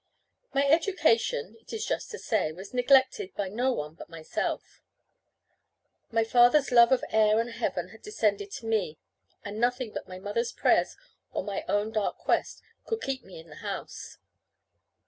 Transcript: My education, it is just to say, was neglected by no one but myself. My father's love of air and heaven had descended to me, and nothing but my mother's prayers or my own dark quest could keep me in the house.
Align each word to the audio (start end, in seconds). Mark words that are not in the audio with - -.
My 0.51 0.65
education, 0.67 1.57
it 1.61 1.71
is 1.73 1.85
just 1.85 2.09
to 2.09 2.17
say, 2.17 2.51
was 2.51 2.73
neglected 2.73 3.35
by 3.35 3.49
no 3.49 3.71
one 3.71 3.93
but 3.93 4.09
myself. 4.09 4.81
My 6.11 6.23
father's 6.23 6.71
love 6.71 6.91
of 6.91 7.03
air 7.11 7.39
and 7.39 7.51
heaven 7.51 7.89
had 7.89 8.01
descended 8.01 8.49
to 8.53 8.65
me, 8.65 8.97
and 9.45 9.59
nothing 9.59 9.93
but 9.93 10.07
my 10.07 10.17
mother's 10.17 10.53
prayers 10.53 10.97
or 11.33 11.43
my 11.43 11.63
own 11.67 11.91
dark 11.91 12.17
quest 12.17 12.63
could 12.87 12.99
keep 13.03 13.23
me 13.23 13.39
in 13.39 13.49
the 13.49 13.57
house. 13.57 14.17